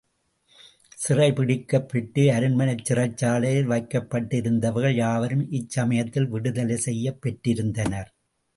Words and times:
சிறைப் 0.97 1.35
பிடிக்கப் 1.35 1.85
பெற்று 1.89 2.23
அரண்மனைச் 2.31 2.83
சிறைச்சாலையில் 2.89 3.69
வைக்கப்பட்டிருந்தவர்கள் 3.69 4.95
யாவரும் 4.95 5.45
இச்சமயத்தில் 5.51 6.29
விடுதலை 6.29 6.77
செய்யப் 6.79 7.21
பெற்றிருந்தனர். 7.21 8.11